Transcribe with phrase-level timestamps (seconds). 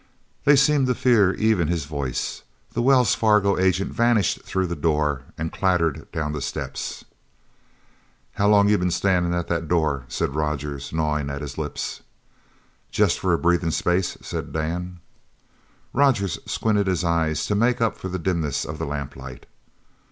[0.45, 2.41] They seemed to fear even his voice.
[2.73, 7.05] The Wells Fargo agent vanished through the door and clattered down the steps.
[8.31, 12.01] "How long you been standin' at that door?" said Rogers, gnawing his lips.
[12.89, 15.01] "Jest for a breathin' space," said Dan.
[15.93, 19.45] Rogers squinted his eyes to make up for the dimness of the lamplight.